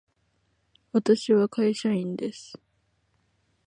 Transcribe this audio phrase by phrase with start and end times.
[0.93, 2.57] 私は会社員です。